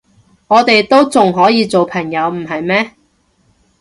[0.47, 2.93] 我哋都仲可以做朋友，唔係咩？